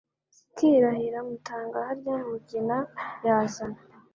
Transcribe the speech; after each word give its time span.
Zikirahira 0.35 1.19
Mutaga 1.27 1.77
harya 1.87 2.15
Mugina 2.29 2.77
yazana 3.25 3.79